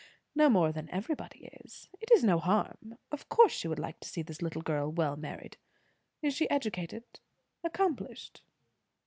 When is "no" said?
0.33-0.49, 2.23-2.39